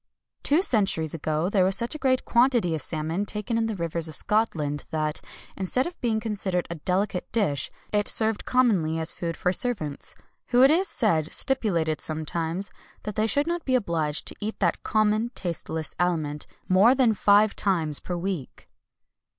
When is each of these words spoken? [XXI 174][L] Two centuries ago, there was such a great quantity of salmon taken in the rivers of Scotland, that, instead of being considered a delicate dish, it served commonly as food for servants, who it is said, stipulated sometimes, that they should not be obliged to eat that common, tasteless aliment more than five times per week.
[XXI 0.43 0.49
174][L] 0.49 0.49
Two 0.49 0.61
centuries 0.65 1.13
ago, 1.13 1.47
there 1.49 1.63
was 1.63 1.77
such 1.77 1.93
a 1.93 1.99
great 1.99 2.25
quantity 2.25 2.73
of 2.73 2.81
salmon 2.81 3.23
taken 3.23 3.55
in 3.55 3.67
the 3.67 3.75
rivers 3.75 4.07
of 4.07 4.15
Scotland, 4.15 4.87
that, 4.89 5.21
instead 5.55 5.85
of 5.85 6.01
being 6.01 6.19
considered 6.19 6.65
a 6.71 6.75
delicate 6.75 7.31
dish, 7.31 7.69
it 7.93 8.07
served 8.07 8.43
commonly 8.43 8.97
as 8.97 9.11
food 9.11 9.37
for 9.37 9.53
servants, 9.53 10.15
who 10.47 10.63
it 10.63 10.71
is 10.71 10.87
said, 10.87 11.31
stipulated 11.31 12.01
sometimes, 12.01 12.71
that 13.03 13.13
they 13.13 13.27
should 13.27 13.45
not 13.45 13.63
be 13.63 13.75
obliged 13.75 14.25
to 14.25 14.35
eat 14.39 14.57
that 14.57 14.81
common, 14.81 15.29
tasteless 15.35 15.93
aliment 15.99 16.47
more 16.67 16.95
than 16.95 17.13
five 17.13 17.55
times 17.55 17.99
per 17.99 18.17
week. 18.17 18.67